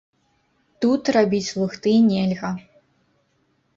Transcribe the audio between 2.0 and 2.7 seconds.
нельга.